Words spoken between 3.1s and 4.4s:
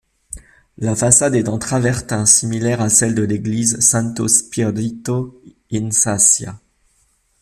de l'église Santo